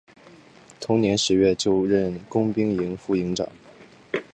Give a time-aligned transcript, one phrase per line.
[0.79, 3.47] 同年十月就任工兵营副营长。